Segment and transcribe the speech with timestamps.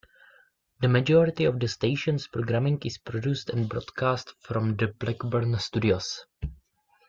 [0.79, 6.25] The majority of the station's programming is produced and broadcast from the Blackburn studios.